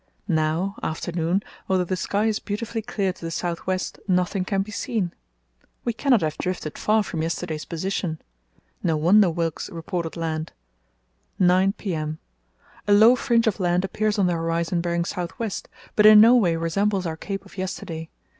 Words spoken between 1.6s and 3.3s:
although the sky is beautifully clear to the